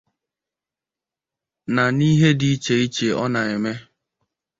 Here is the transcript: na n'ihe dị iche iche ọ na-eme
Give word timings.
na 1.73 1.83
n'ihe 1.97 2.29
dị 2.39 2.47
iche 2.55 2.75
iche 2.85 3.07
ọ 3.23 3.25
na-eme 3.33 3.71